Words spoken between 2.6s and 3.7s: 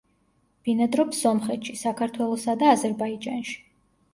და აზერბაიჯანში.